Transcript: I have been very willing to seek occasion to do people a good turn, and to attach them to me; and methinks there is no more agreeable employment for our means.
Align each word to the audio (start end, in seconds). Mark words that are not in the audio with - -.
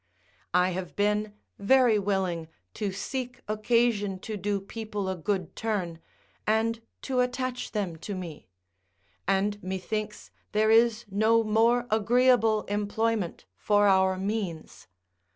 I 0.55 0.69
have 0.71 0.95
been 0.95 1.35
very 1.59 1.99
willing 1.99 2.47
to 2.73 2.91
seek 2.91 3.41
occasion 3.47 4.17
to 4.21 4.35
do 4.35 4.59
people 4.59 5.07
a 5.07 5.15
good 5.15 5.55
turn, 5.55 5.99
and 6.47 6.81
to 7.03 7.19
attach 7.19 7.71
them 7.73 7.97
to 7.97 8.15
me; 8.15 8.47
and 9.27 9.61
methinks 9.61 10.31
there 10.53 10.71
is 10.71 11.05
no 11.11 11.43
more 11.43 11.85
agreeable 11.91 12.63
employment 12.63 13.45
for 13.55 13.85
our 13.87 14.17
means. 14.17 14.87